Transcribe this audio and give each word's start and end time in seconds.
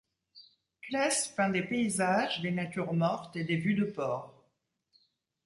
Clesse 0.81 1.27
peint 1.27 1.51
des 1.51 1.61
paysages, 1.61 2.41
des 2.41 2.49
natures 2.49 2.91
mortes 2.93 3.35
et 3.35 3.43
des 3.43 3.57
vues 3.57 3.75
de 3.75 3.83
port. 3.85 4.49